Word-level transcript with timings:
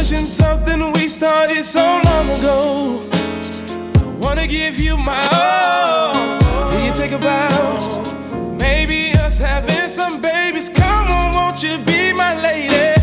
finishing 0.00 0.26
something 0.26 0.92
we 0.92 1.08
started 1.08 1.62
so 1.62 2.00
long 2.04 2.30
ago. 2.30 3.06
I 3.12 4.02
wanna 4.22 4.46
give 4.46 4.80
you 4.80 4.96
my 4.96 5.28
all. 5.30 6.14
Will 6.70 6.86
you 6.86 6.92
take 6.94 7.12
a 7.12 7.18
bow? 7.18 8.02
Maybe 8.58 9.12
us 9.18 9.38
having 9.38 9.90
some 9.90 10.22
babies. 10.22 10.70
Come 10.70 11.08
on, 11.08 11.32
won't 11.32 11.62
you 11.62 11.76
be 11.84 12.12
my 12.14 12.40
lady? 12.40 12.99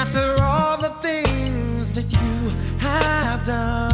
after 0.00 0.42
all 0.42 0.78
the 0.78 0.88
things 1.02 1.90
that 1.90 2.10
you 2.10 2.50
have 2.78 3.44
done. 3.44 3.89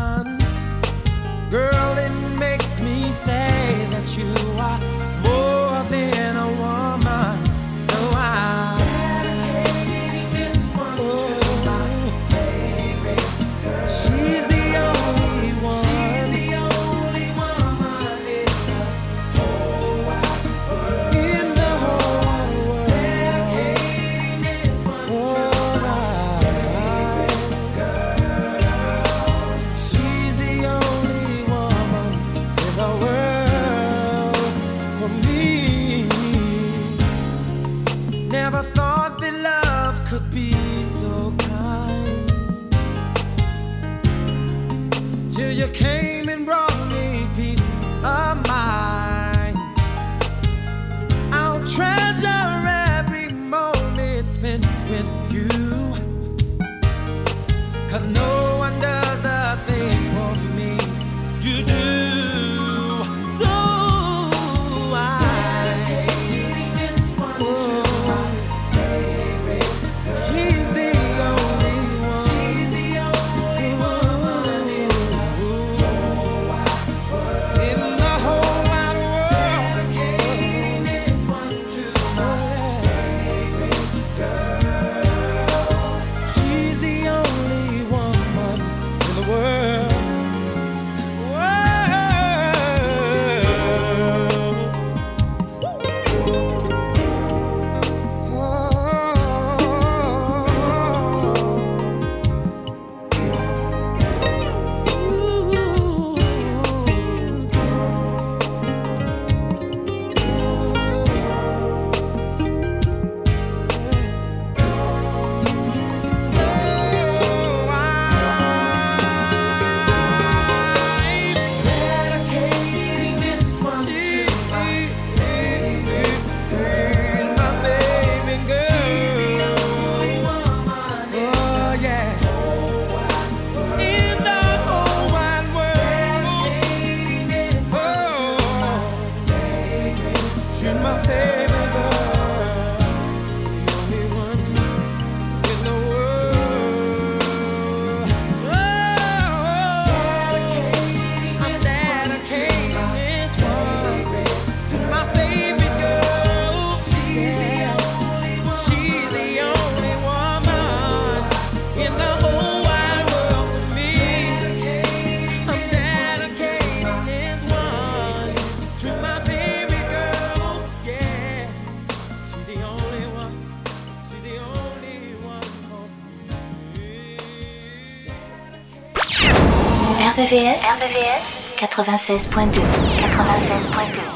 RVVS, 180.27 180.67
RVVS 180.67 181.55
96.2 181.57 182.61
96.2 182.99 184.16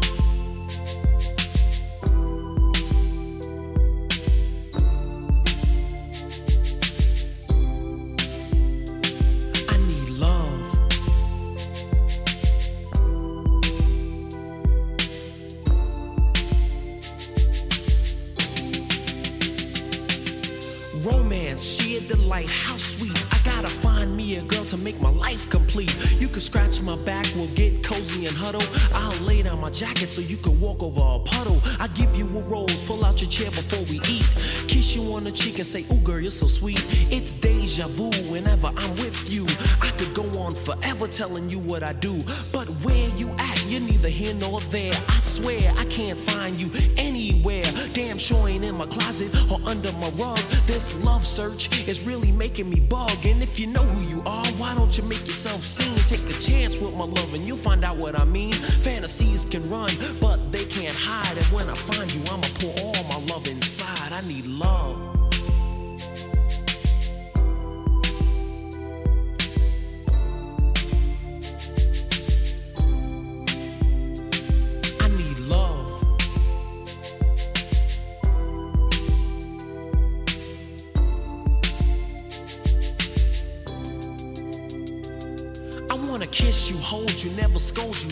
jacket 29.81 30.11
so 30.11 30.21
you 30.21 30.37
can. 30.37 30.50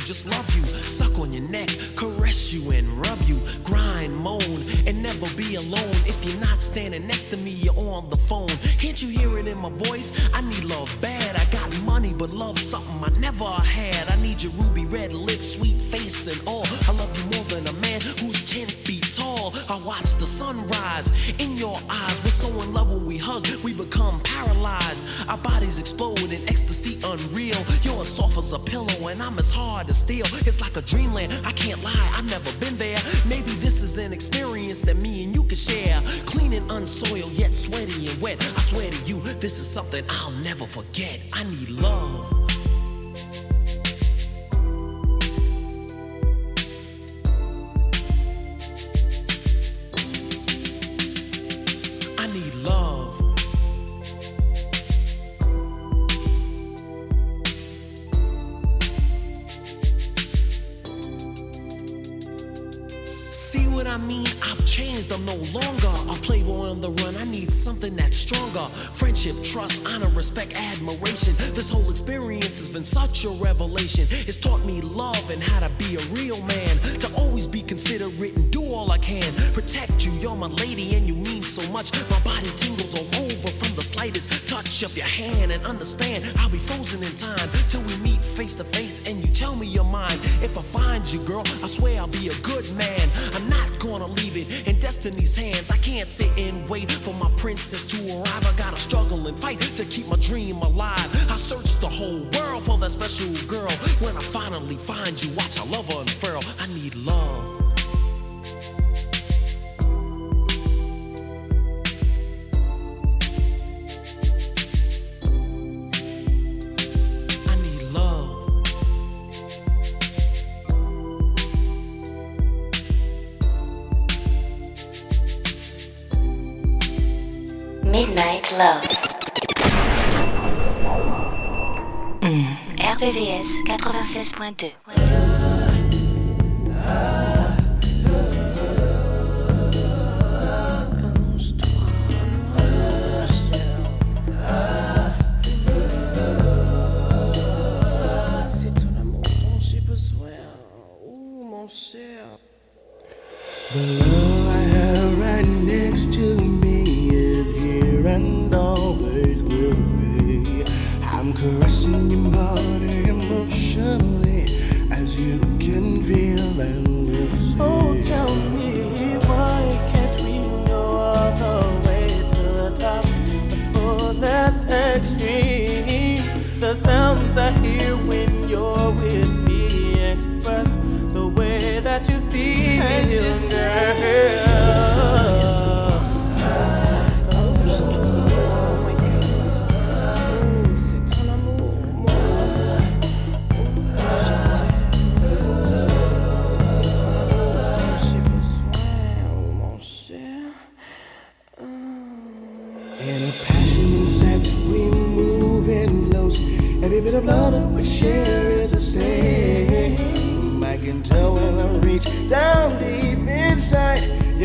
just 0.05 0.25
love 0.29 0.47
you, 0.55 0.65
suck 0.65 1.19
on 1.19 1.33
your 1.33 1.47
neck, 1.49 1.69
caress 1.95 2.53
you 2.53 2.71
and 2.71 2.87
rub 3.05 3.19
you, 3.23 3.39
grind, 3.63 4.15
moan, 4.15 4.63
and 4.87 5.01
never 5.01 5.27
be 5.35 5.55
alone. 5.55 5.95
If 6.05 6.23
you're 6.25 6.39
not 6.39 6.61
standing 6.61 7.05
next 7.07 7.25
to 7.31 7.37
me, 7.37 7.51
you're 7.51 7.77
on 7.77 8.09
the 8.09 8.15
phone. 8.15 8.49
Can't 8.79 9.01
you 9.01 9.09
hear 9.09 9.37
it 9.39 9.47
in 9.47 9.57
my 9.57 9.69
voice? 9.69 10.11
I 10.33 10.41
need 10.41 10.58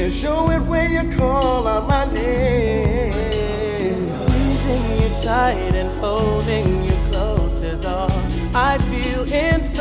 You 0.04 0.10
show 0.10 0.50
it 0.50 0.60
when 0.60 0.92
you 0.92 1.16
call 1.16 1.66
out 1.66 1.88
my 1.88 2.04
name. 2.12 3.94
Squeezing 3.94 5.00
you 5.00 5.08
tight 5.22 5.74
and 5.74 5.90
holding 5.98 6.84
you 6.84 6.92
close 7.10 7.64
is 7.64 7.86
all 7.86 8.10
I 8.54 8.76
feel 8.90 9.22
inside. 9.22 9.74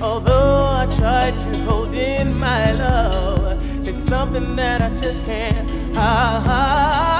Although 0.00 0.64
I 0.66 0.86
try 0.98 1.30
to 1.30 1.58
hold 1.66 1.94
in 1.94 2.36
my 2.36 2.72
love, 2.72 3.62
it's 3.86 4.04
something 4.06 4.56
that 4.56 4.82
I 4.82 4.90
just 4.96 5.24
can't 5.24 5.94
hide. 5.94 7.11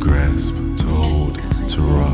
Grasp, 0.00 0.54
to 0.78 0.86
hold, 0.86 1.34
to 1.68 1.80
rock 1.82 2.09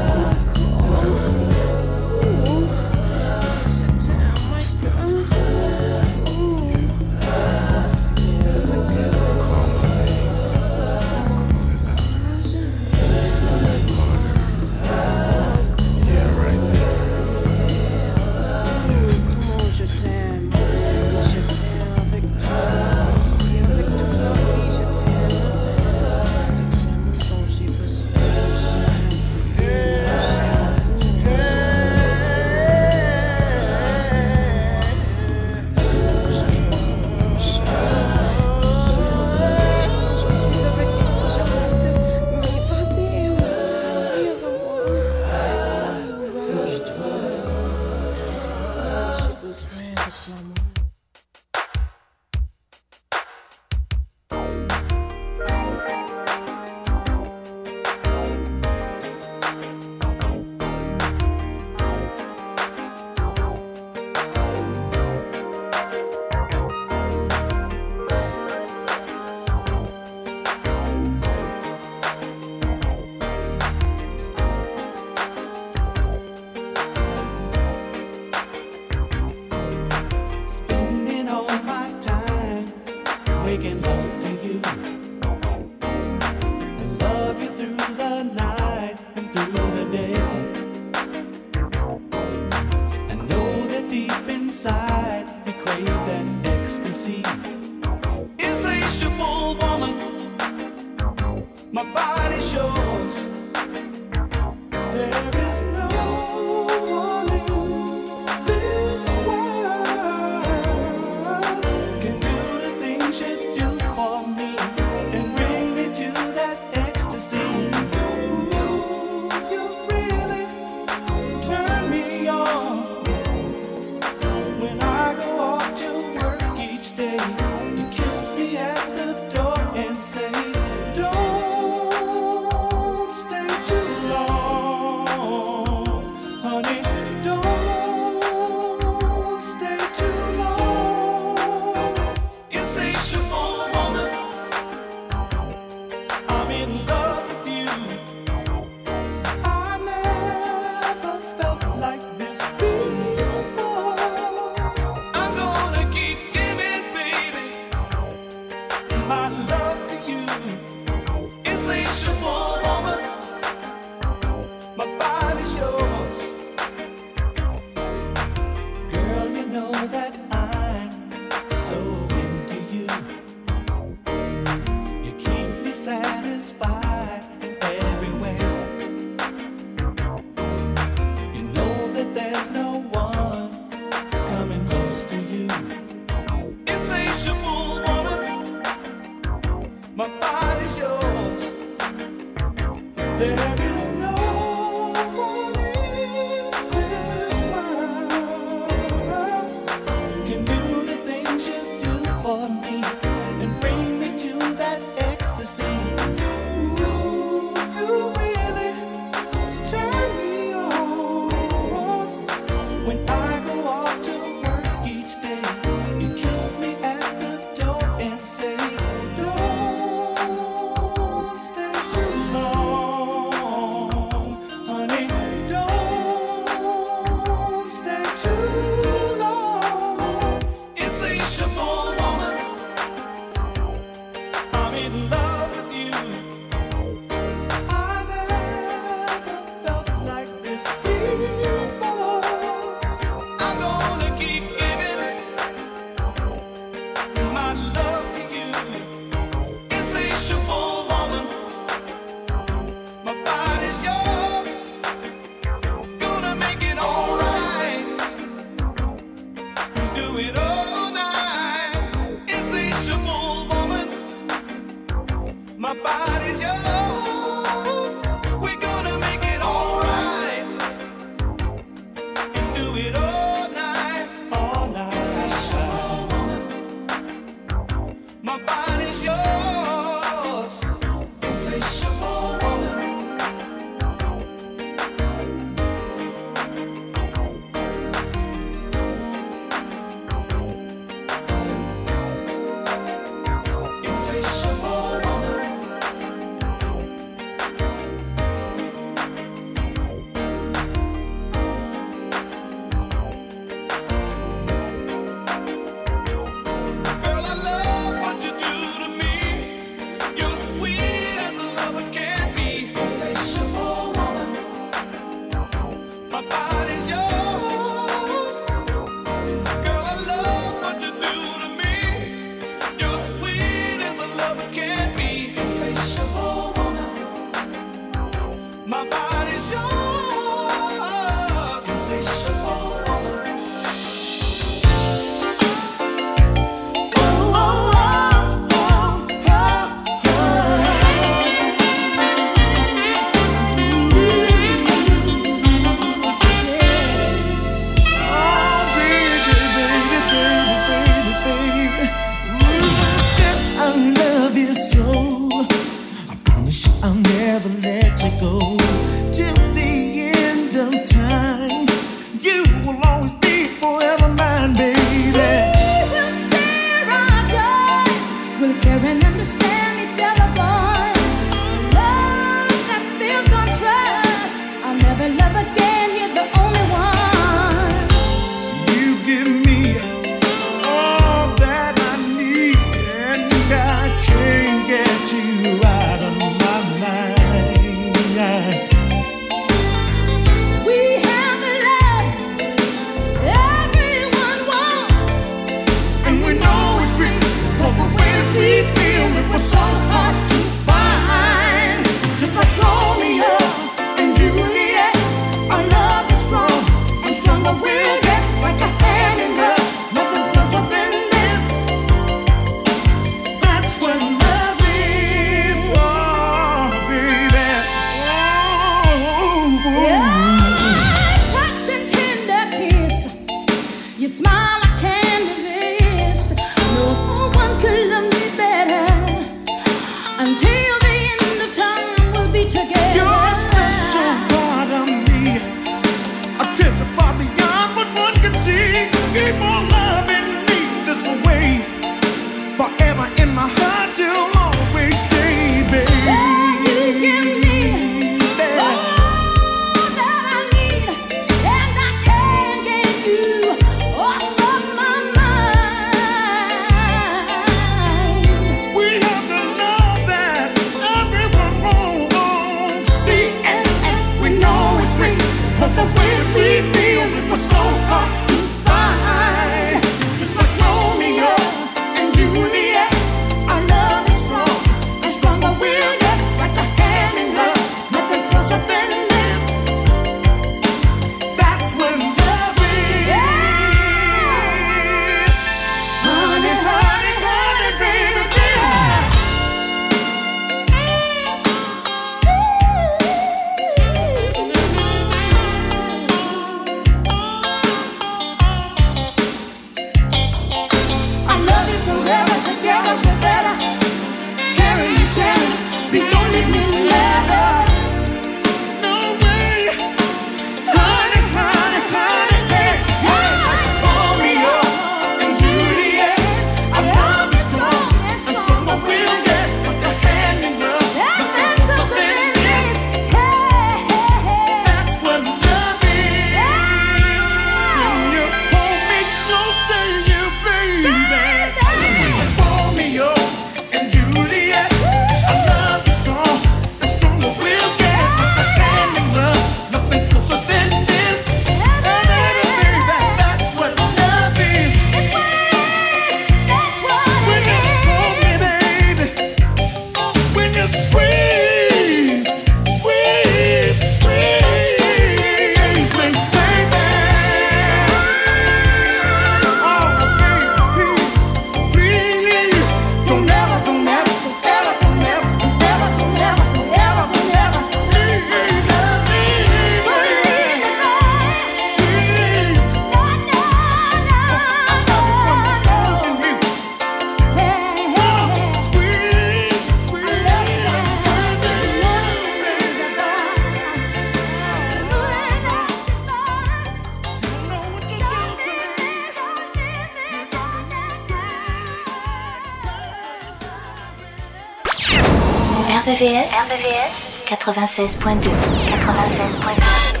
RVS 596.01 597.25
96.2 597.29 598.31
96.2 598.65 600.00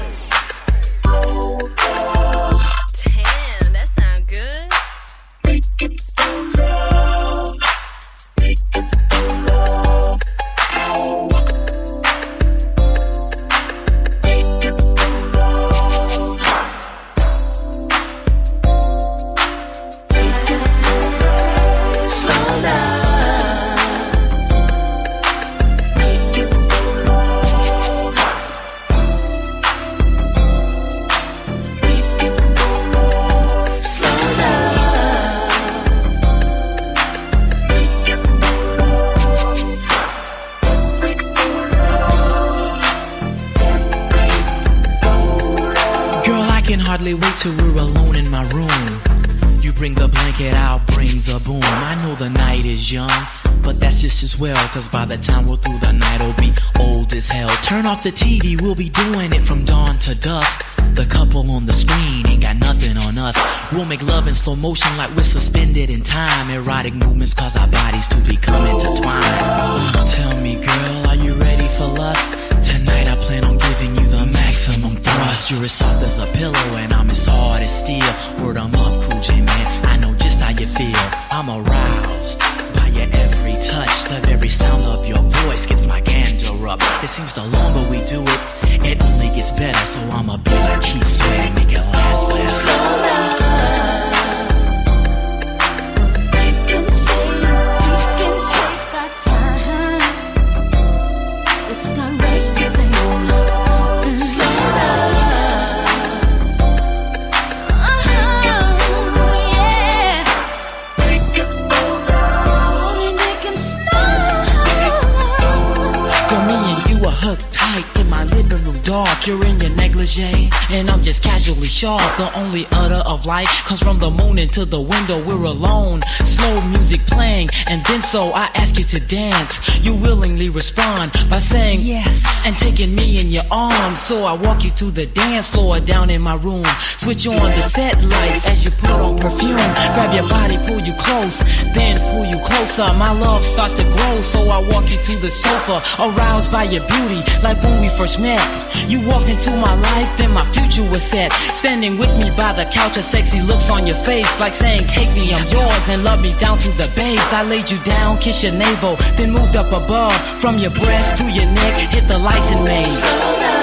The 121.81 122.31
only 122.35 122.67
utter 122.73 123.01
of 123.09 123.25
light 123.25 123.47
comes 123.47 123.81
from 123.81 123.97
the 123.97 124.11
moon 124.11 124.37
into 124.37 124.65
the 124.65 124.79
window. 124.79 125.17
We're 125.25 125.45
alone, 125.45 126.01
slow 126.41 126.61
music 126.69 127.01
playing, 127.05 127.49
and 127.67 127.83
then 127.85 128.01
so 128.01 128.31
I 128.33 128.49
ask 128.55 128.77
you 128.77 128.83
to 128.85 128.99
dance. 128.99 129.53
You 129.85 129.93
willingly 129.95 130.49
respond 130.49 131.11
by 131.29 131.39
saying 131.39 131.81
yes 131.81 132.25
and 132.45 132.57
taking 132.57 132.95
me 132.95 133.21
in 133.21 133.27
your 133.27 133.43
arms. 133.51 133.99
So 134.01 134.25
I 134.25 134.33
walk 134.33 134.63
you 134.63 134.71
to 134.71 134.85
the 134.85 135.05
dance 135.05 135.47
floor 135.47 135.79
down 135.79 136.09
in 136.09 136.21
my 136.21 136.35
room. 136.35 136.65
Switch 136.97 137.27
on 137.27 137.51
the 137.57 137.63
set 137.63 138.01
lights 138.03 138.45
as 138.47 138.65
you 138.65 138.71
put 138.71 138.91
on 138.91 139.17
perfume. 139.17 139.71
Grab 139.95 140.13
your 140.13 140.27
body, 140.27 140.57
pull 140.67 140.79
you 140.79 140.93
close, 140.97 141.39
then 141.73 141.99
pull 142.13 142.25
you 142.25 142.39
closer. 142.45 142.87
My 143.05 143.11
love 143.11 143.43
starts 143.43 143.73
to 143.75 143.83
grow, 143.83 144.15
so 144.21 144.39
I 144.49 144.59
walk 144.73 144.85
you 144.91 144.97
to 144.97 145.13
the 145.21 145.29
sofa, 145.29 145.81
aroused 146.01 146.51
by 146.51 146.63
your 146.63 146.85
beauty, 146.87 147.21
like 147.43 147.61
when 147.63 147.81
we 147.81 147.89
first 147.89 148.19
met. 148.19 148.41
You 148.87 149.05
walked 149.07 149.29
into 149.29 149.51
my 149.57 149.75
life, 149.75 150.17
then 150.17 150.31
my 150.31 150.45
future 150.51 150.89
was 150.89 151.03
set. 151.03 151.31
Standing 151.55 151.97
with 151.97 152.13
me 152.17 152.29
by 152.35 152.53
the 152.53 152.65
couch, 152.65 152.97
a 152.97 153.03
sexy 153.03 153.41
looks 153.41 153.69
on 153.69 153.85
your 153.85 153.97
face, 153.97 154.39
like 154.39 154.53
saying, 154.53 154.87
Take 154.87 155.11
me, 155.15 155.33
I'm 155.33 155.47
yours, 155.47 155.85
and 155.89 156.03
love 156.03 156.21
me 156.21 156.30
down 156.39 156.57
to 156.59 156.69
the 156.71 156.91
base. 156.95 157.33
I 157.33 157.43
laid 157.43 157.69
you 157.69 157.79
down, 157.83 158.17
kiss 158.19 158.43
your 158.43 158.53
navel, 158.53 158.95
then 159.17 159.31
moved 159.31 159.55
up 159.55 159.71
above, 159.71 160.15
from 160.39 160.57
your 160.57 160.71
breast 160.71 161.17
to 161.17 161.23
your 161.31 161.45
neck, 161.45 161.91
hit 161.91 162.07
the 162.07 162.17
lights 162.17 162.51
and 162.51 162.63
made. 162.63 163.60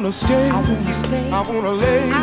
wanna 0.00 0.12
stay. 0.12 0.48
I 0.48 0.60
wanna 0.62 0.92
stay. 0.94 1.30
I 1.30 1.40
wanna 1.42 1.72
lay. 1.72 2.10
I 2.10 2.19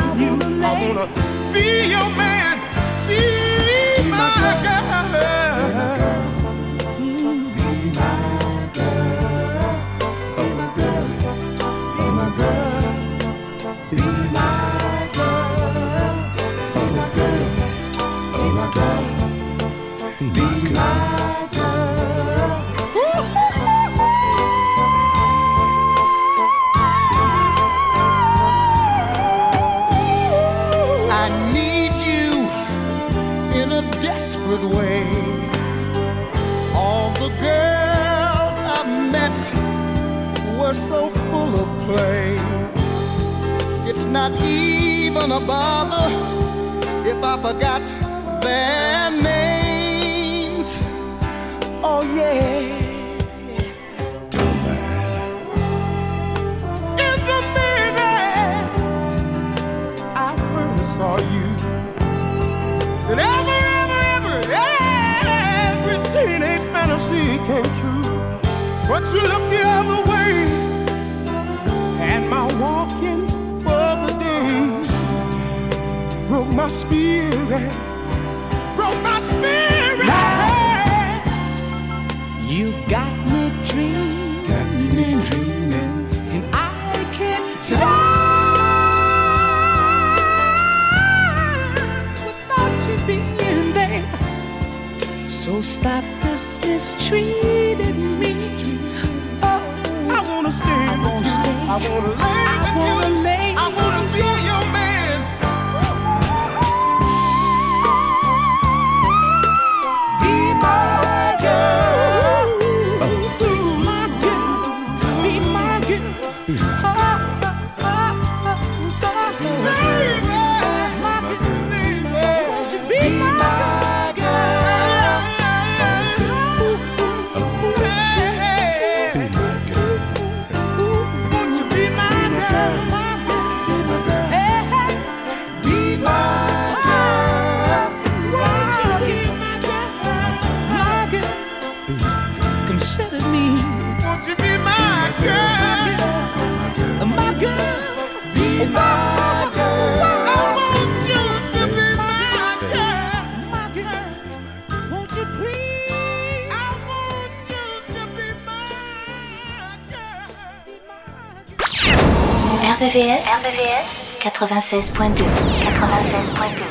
RVVS 163.48 164.20
96.2 164.20 165.24
96.2 165.24 166.67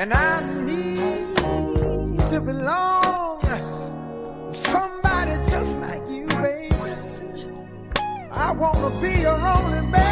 and 0.00 0.14
I 0.14 0.40
need 0.64 1.36
to 2.30 2.40
belong 2.40 3.38
to 3.42 4.54
somebody 4.54 5.36
just 5.46 5.76
like 5.76 6.00
you, 6.08 6.26
baby. 6.40 6.74
I 8.32 8.50
wanna 8.52 8.98
be 9.02 9.20
your 9.20 9.38
only 9.38 9.86
man. 9.90 10.09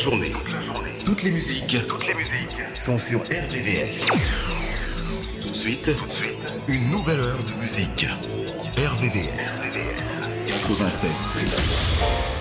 journée. 0.00 0.32
Toutes 1.04 1.22
les 1.22 1.30
musiques, 1.30 1.76
sont 2.74 2.98
sur 2.98 3.20
RVVS. 3.20 4.06
Tout 5.42 5.50
de 5.50 5.56
suite, 5.56 5.90
une 6.68 6.90
nouvelle 6.90 7.20
heure 7.20 7.44
de 7.44 7.60
musique. 7.60 8.06
RVVS. 8.76 9.60
RVVS. 9.60 9.60
96. 10.46 12.39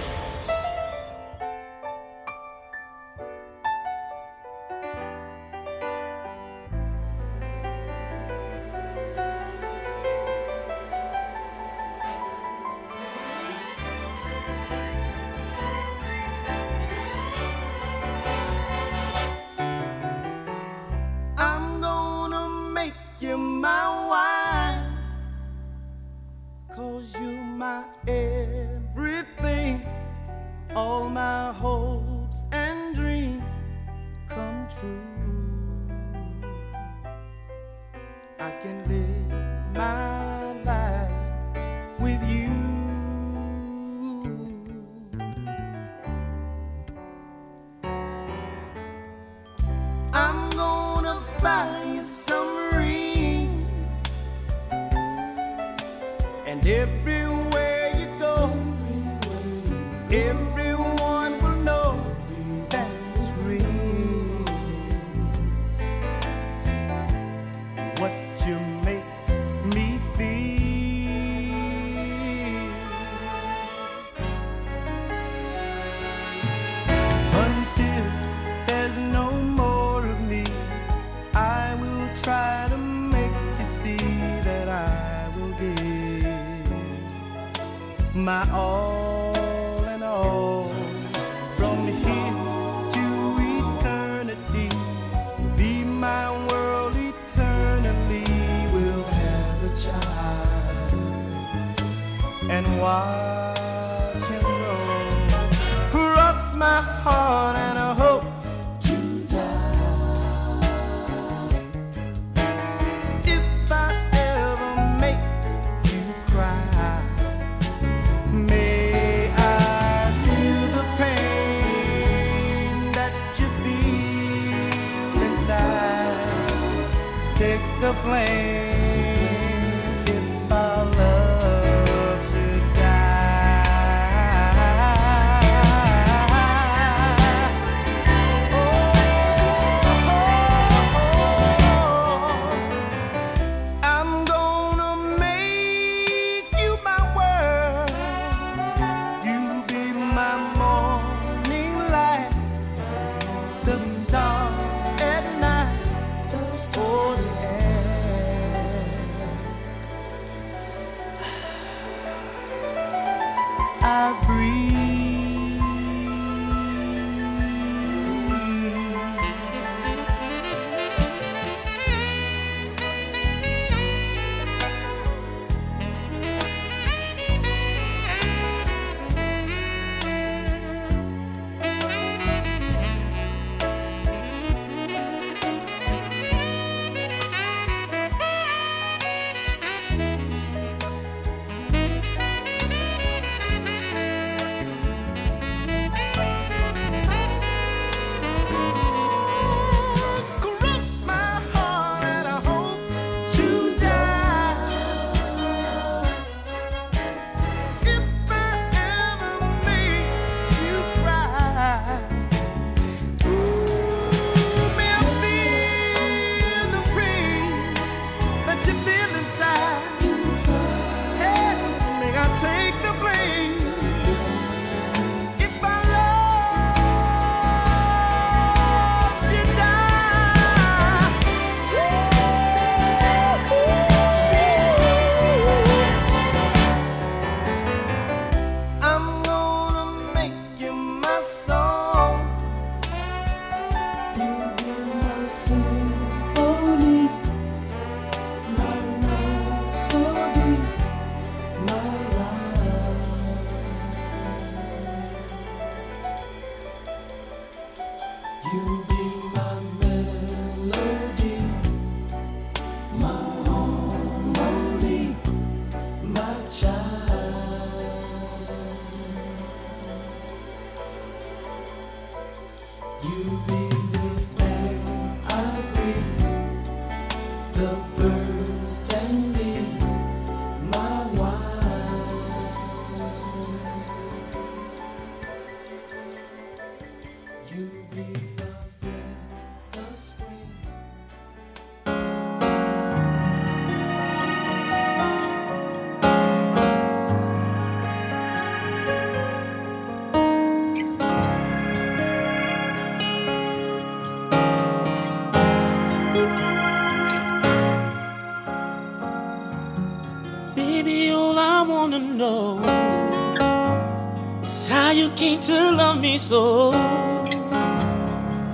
came 315.19 315.41
to 315.41 315.71
love 315.75 315.99
me 315.99 316.17
so. 316.17 316.71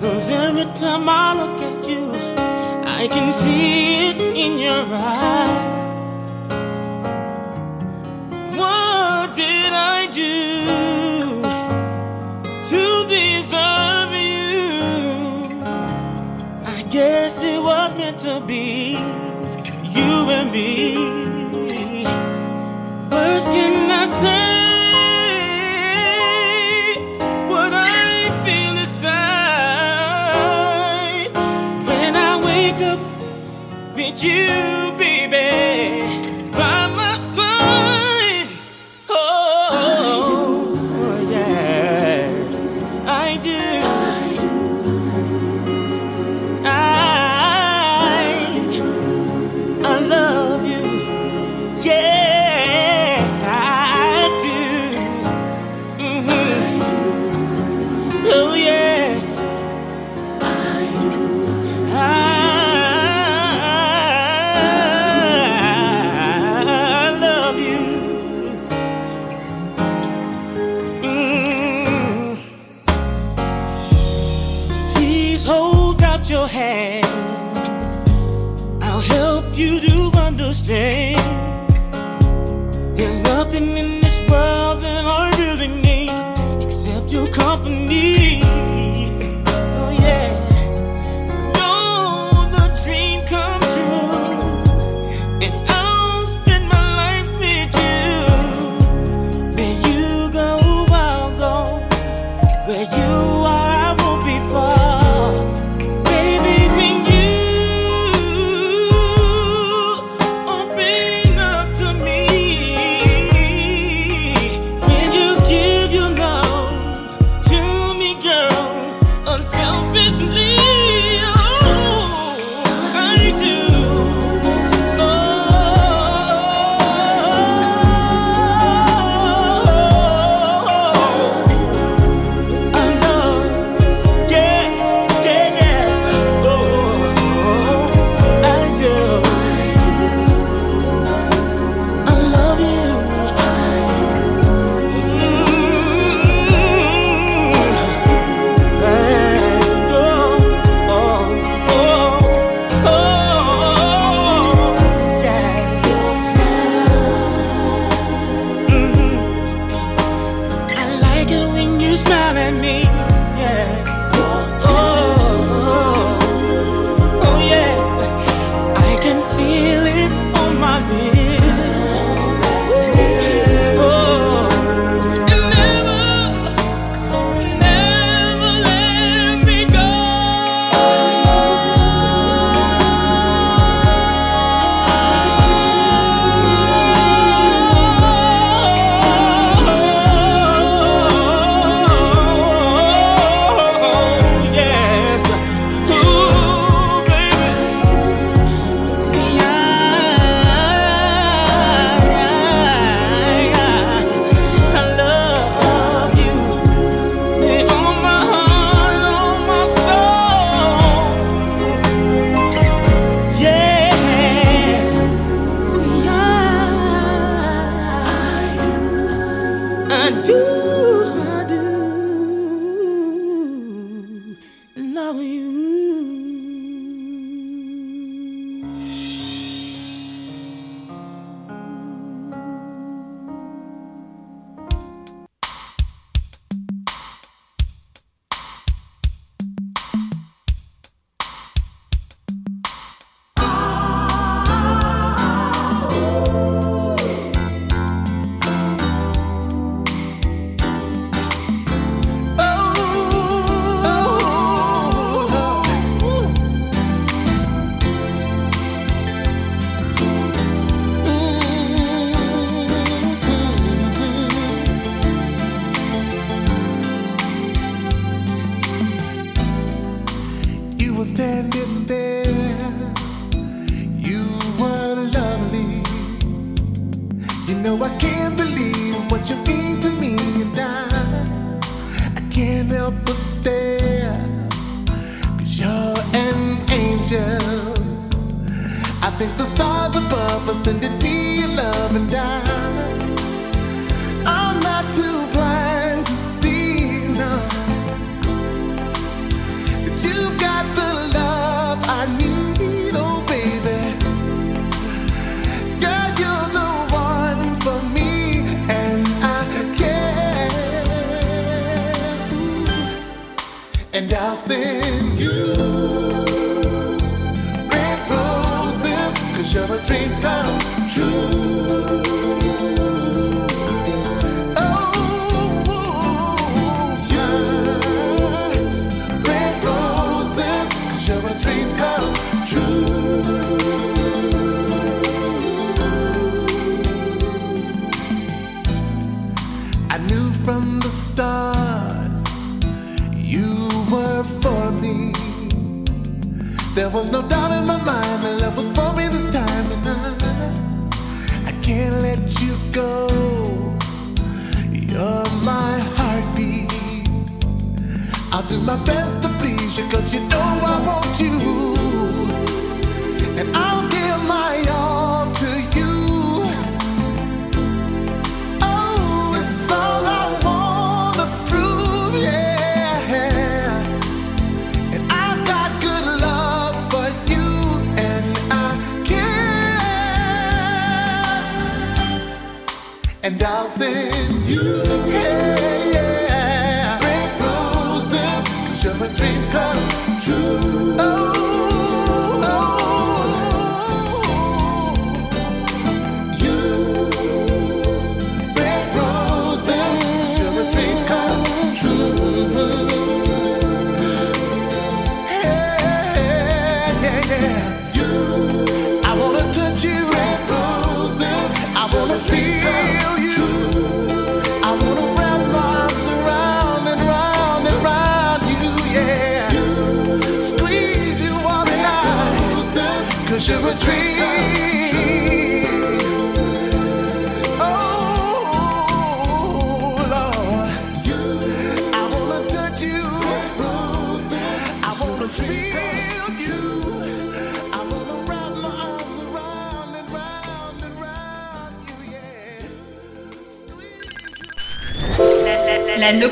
Cause 0.01 0.29
every 0.31 0.65
time 0.73 1.07
I 1.07 1.35
look 1.39 1.61
at 1.61 1.87
you, 1.87 2.11
I 2.99 3.07
can 3.07 3.31
see 3.31 3.74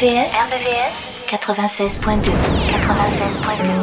RVS 0.00 1.26
96.2 1.28 2.32
96.2 2.32 3.79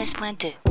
96.2. 0.00 0.69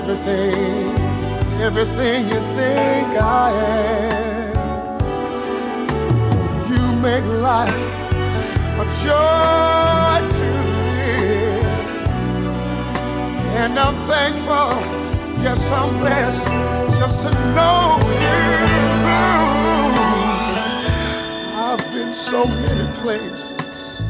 everything, 0.00 0.88
everything 1.60 2.24
you 2.24 2.40
think 2.56 3.08
I 3.20 3.50
am. 3.92 4.98
You 6.70 6.82
make 7.02 7.26
life 7.26 8.12
a 8.82 8.86
joy 9.04 10.16
to 10.36 10.48
live. 10.86 11.66
And 13.60 13.78
I'm 13.78 13.96
thankful, 14.12 14.72
yes, 15.44 15.70
I'm 15.70 15.92
blessed 15.98 16.48
just 16.98 17.20
to 17.24 17.30
know 17.54 17.98
you. 18.22 18.40
I've 21.66 21.84
been 21.92 22.14
so 22.14 22.46
many 22.46 22.86
places, 23.02 24.00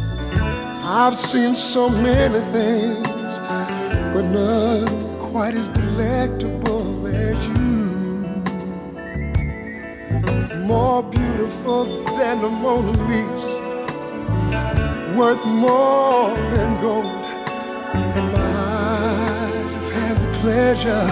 I've 0.85 1.17
seen 1.17 1.57
so 1.57 1.89
many 1.89 2.41
things, 2.53 3.09
but 4.15 4.23
none 4.23 5.10
quite 5.31 5.55
as 5.55 5.69
delectable 5.69 7.07
as 7.07 7.47
you. 7.49 7.87
More 10.67 11.05
beautiful 11.05 12.05
than 12.05 12.43
the 12.43 12.49
Mona 12.49 12.93
Lisa 13.09 13.71
worth 15.17 15.45
more 15.45 16.31
than 16.55 16.81
gold. 16.81 17.25
And 17.95 18.33
my 18.33 18.41
eyes 18.41 19.75
have 19.75 19.93
had 19.93 20.17
the 20.19 20.39
pleasure 20.41 21.07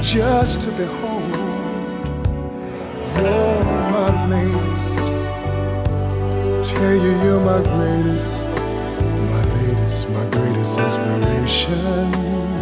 just 0.00 0.60
to 0.62 0.70
behold. 0.72 1.36
You're 3.16 3.64
my 3.64 4.10
latest. 4.28 4.98
Tell 6.70 6.94
you 6.94 7.12
you're 7.24 7.40
my 7.40 7.62
greatest, 7.62 8.48
my 8.48 9.44
latest, 9.56 10.10
my 10.10 10.26
greatest 10.30 10.78
inspiration. 10.78 12.53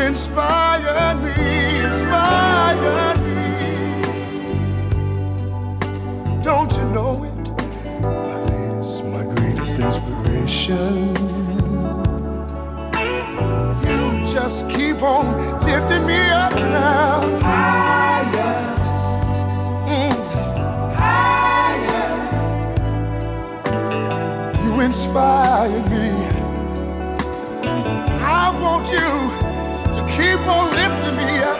Inspire 0.00 1.14
me, 1.16 1.84
inspire 1.84 3.16
me. 3.18 4.00
Don't 6.42 6.72
you 6.76 6.84
know 6.84 7.22
it? 7.24 7.50
My 8.02 8.42
latest, 8.44 9.04
my 9.04 9.24
greatest 9.24 9.78
inspiration. 9.78 11.14
You 13.84 14.24
just 14.24 14.68
keep 14.70 15.02
on 15.02 15.36
lifting 15.66 16.06
me 16.06 16.18
up 16.30 16.54
now. 16.54 17.38
Higher. 17.40 18.54
Mm. 19.86 20.14
Higher. 20.96 22.08
You 24.64 24.80
inspire 24.80 25.82
me. 25.90 26.08
I 28.22 28.50
want 28.60 28.90
you 28.90 29.39
keep 30.20 30.46
on 30.46 30.70
lifting 30.72 31.16
me 31.16 31.38
up. 31.38 31.59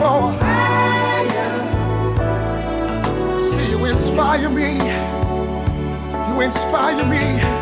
Before. 0.00 0.32
See, 3.38 3.70
you 3.70 3.84
inspire 3.84 4.48
me, 4.48 4.78
you 6.28 6.40
inspire 6.40 7.04
me. 7.04 7.59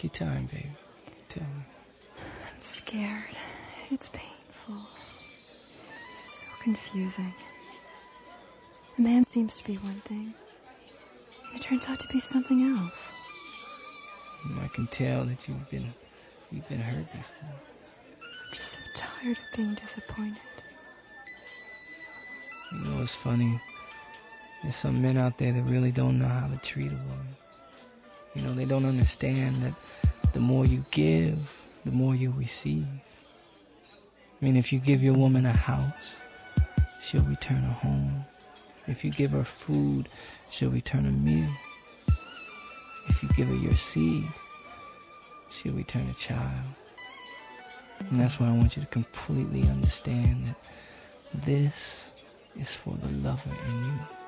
Take 0.00 0.20
your 0.20 0.28
time, 0.28 0.46
babe. 0.46 0.62
Tell 1.28 1.42
me. 1.42 1.64
I'm 2.18 2.60
scared. 2.60 3.36
It's 3.90 4.08
painful. 4.08 4.76
It's 6.12 6.20
so 6.20 6.46
confusing. 6.62 7.34
A 8.98 9.00
man 9.02 9.24
seems 9.24 9.60
to 9.60 9.64
be 9.66 9.76
one 9.76 9.92
thing, 9.92 10.32
and 11.52 11.60
it 11.60 11.62
turns 11.62 11.86
out 11.88 12.00
to 12.00 12.08
be 12.08 12.20
something 12.20 12.76
else. 12.76 13.12
I 14.62 14.68
can 14.68 14.86
tell 14.86 15.24
that 15.24 15.46
you've 15.46 15.70
been 15.70 15.92
you've 16.50 16.68
been 16.68 16.80
hurt 16.80 17.04
before. 17.12 17.54
I'm 18.22 18.54
just 18.54 18.72
so 18.72 18.78
tired 18.94 19.36
of 19.36 19.56
being 19.56 19.74
disappointed. 19.74 20.36
You 22.72 22.78
know 22.78 23.02
it's 23.02 23.14
funny. 23.14 23.60
There's 24.62 24.76
some 24.76 25.02
men 25.02 25.18
out 25.18 25.36
there 25.36 25.52
that 25.52 25.62
really 25.62 25.92
don't 25.92 26.18
know 26.18 26.28
how 26.28 26.48
to 26.48 26.56
treat 26.58 26.90
a 26.90 26.94
woman. 26.94 27.36
You 28.34 28.42
know, 28.42 28.52
they 28.54 28.64
don't 28.64 28.84
understand 28.84 29.56
that 29.56 29.74
the 30.32 30.40
more 30.40 30.64
you 30.64 30.84
give, 30.90 31.38
the 31.84 31.90
more 31.90 32.14
you 32.14 32.32
receive. 32.36 32.86
I 34.40 34.44
mean, 34.44 34.56
if 34.56 34.72
you 34.72 34.78
give 34.78 35.02
your 35.02 35.14
woman 35.14 35.46
a 35.46 35.52
house, 35.52 36.20
she'll 37.02 37.22
return 37.22 37.64
a 37.64 37.72
home. 37.72 38.24
If 38.86 39.04
you 39.04 39.10
give 39.10 39.32
her 39.32 39.44
food, 39.44 40.08
she'll 40.48 40.70
return 40.70 41.06
a 41.06 41.10
meal. 41.10 41.50
If 43.08 43.22
you 43.22 43.28
give 43.36 43.48
her 43.48 43.54
your 43.54 43.76
seed, 43.76 44.28
she'll 45.50 45.74
return 45.74 46.06
a 46.08 46.14
child. 46.14 46.64
And 47.98 48.20
that's 48.20 48.40
why 48.40 48.48
I 48.48 48.56
want 48.56 48.76
you 48.76 48.82
to 48.82 48.88
completely 48.88 49.62
understand 49.62 50.46
that 51.32 51.44
this 51.44 52.10
is 52.58 52.74
for 52.74 52.94
the 52.94 53.08
lover 53.18 53.50
in 53.66 53.84
you. 53.86 54.19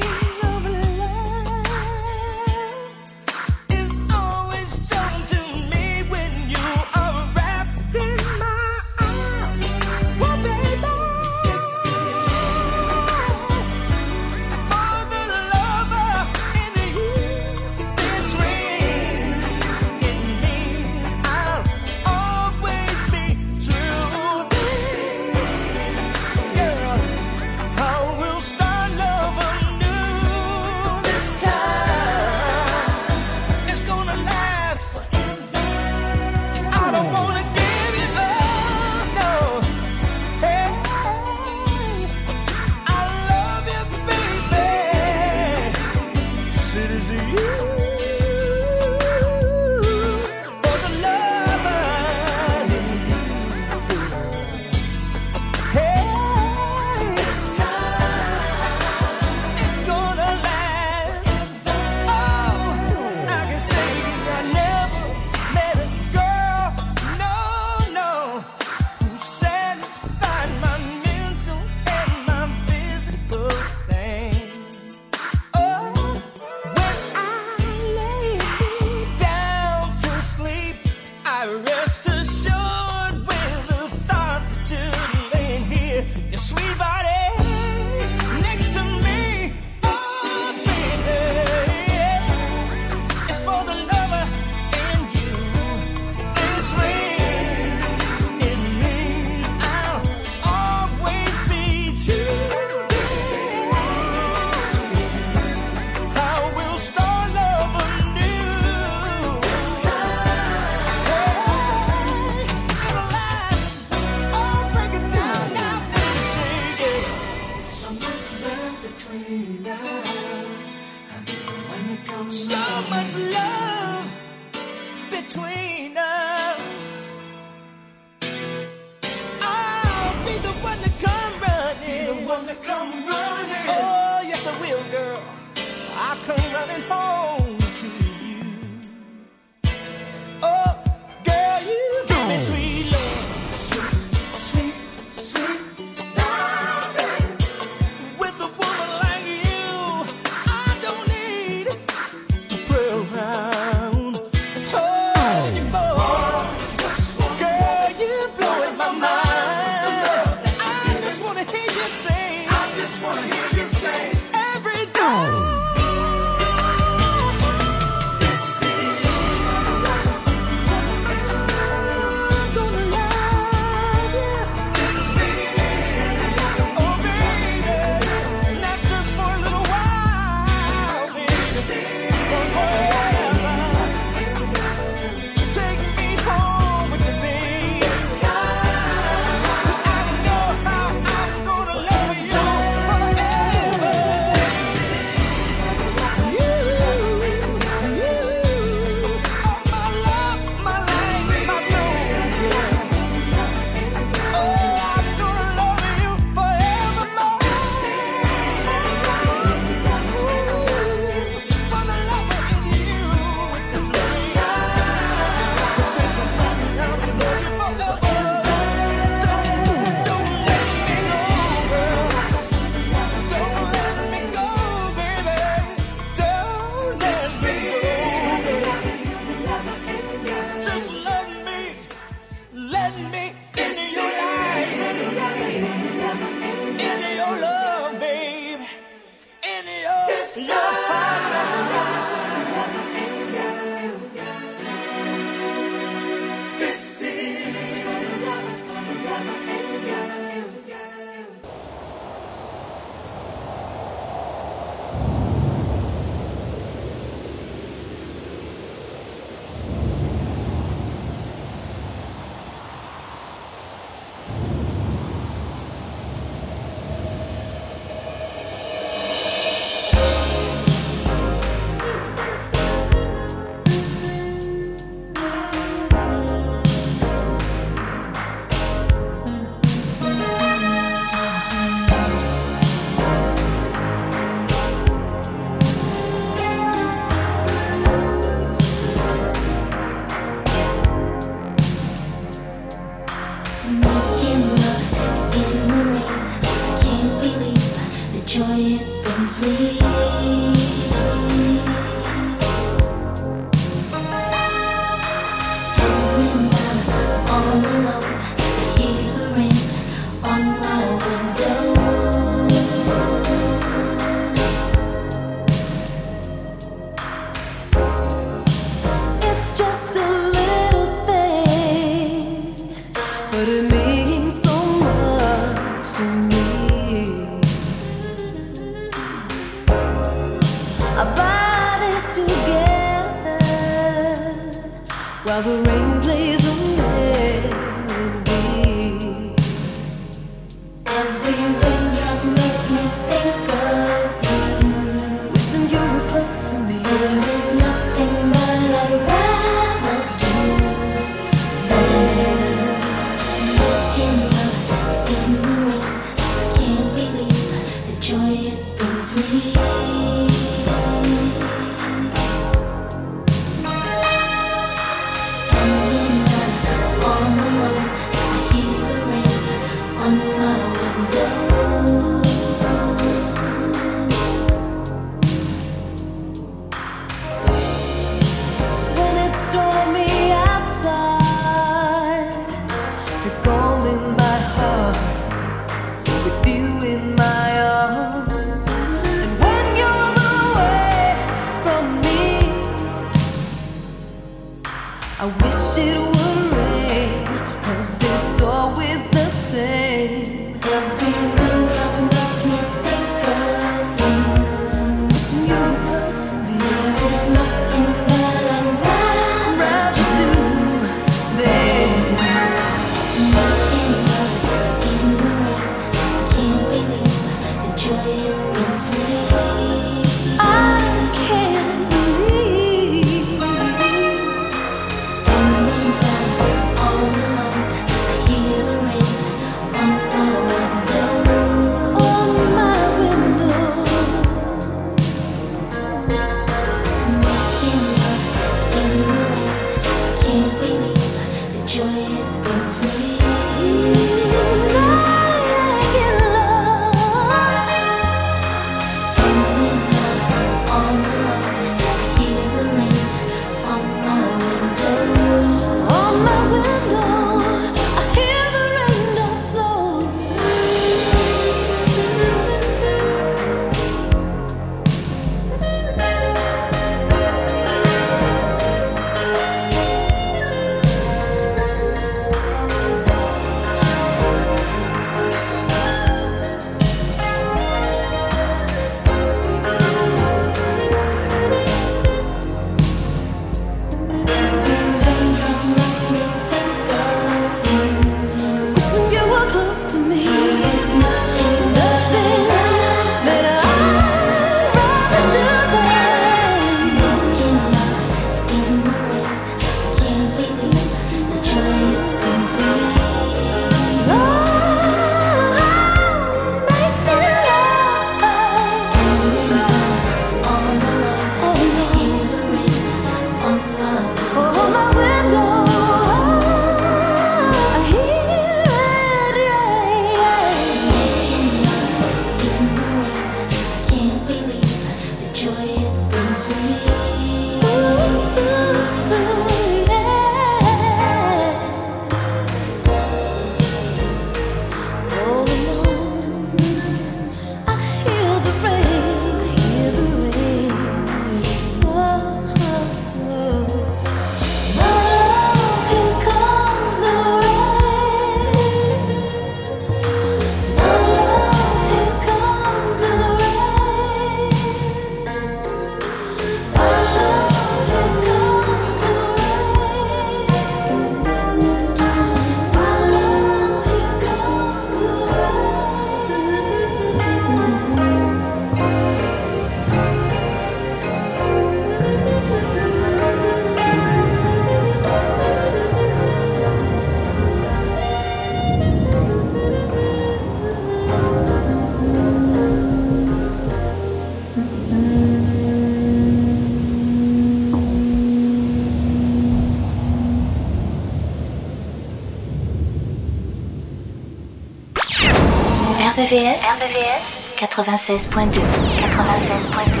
RVVS, 596.31 596.63
RVVS 596.63 597.55
96.2 597.59 598.63
96.2 598.63 600.00